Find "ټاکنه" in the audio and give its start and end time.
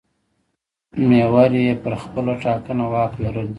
2.43-2.85